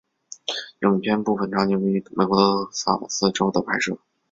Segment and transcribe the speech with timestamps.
[0.81, 3.95] 影片部分场景于美国德克萨斯州的拍摄。